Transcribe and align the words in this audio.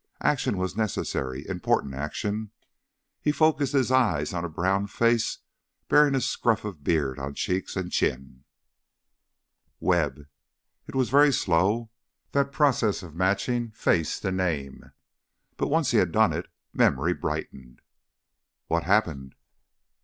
Action 0.23 0.57
was 0.57 0.75
necessary, 0.75 1.47
important 1.47 1.93
action. 1.93 2.49
He 3.21 3.31
focused 3.31 3.73
his 3.73 3.91
eyes 3.91 4.33
on 4.33 4.43
a 4.43 4.49
brown 4.49 4.87
face 4.87 5.37
bearing 5.89 6.15
a 6.15 6.21
scruff 6.21 6.65
of 6.65 6.83
beard 6.83 7.19
on 7.19 7.35
cheeks 7.35 7.75
and 7.75 7.91
chin. 7.91 8.43
"Webb...." 9.79 10.25
It 10.87 10.95
was 10.95 11.11
very 11.11 11.31
slow, 11.31 11.91
that 12.31 12.51
process 12.51 13.03
of 13.03 13.13
matching 13.13 13.69
face 13.73 14.19
to 14.21 14.31
name. 14.31 14.91
But 15.55 15.67
once 15.67 15.91
he 15.91 15.99
had 15.99 16.11
done 16.11 16.33
it, 16.33 16.47
memory 16.73 17.13
brightened. 17.13 17.83
"What 18.65 18.81
happened 18.85 19.35